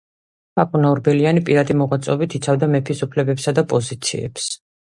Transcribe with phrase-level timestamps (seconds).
[0.59, 4.53] პაპუნა ორბელიანი პირადი მოღვაწეობით იცავდა მეფის უფლებებსა და პოზიციებს.